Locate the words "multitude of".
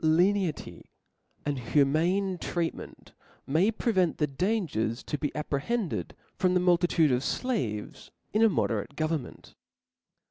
6.59-7.21